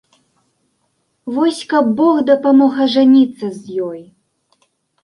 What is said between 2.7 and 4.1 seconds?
ажаніцца з ёй!